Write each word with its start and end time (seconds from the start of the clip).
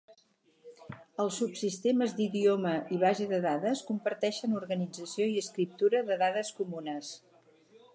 Els 1.23 1.37
subsistemes 1.41 2.15
d'idioma 2.21 2.73
i 2.97 2.99
base 3.05 3.29
de 3.35 3.41
dades 3.45 3.85
comparteixen 3.93 4.59
organització 4.65 5.33
i 5.37 5.41
escriptura 5.47 6.07
de 6.13 6.23
dades 6.27 6.55
comunes. 6.63 7.17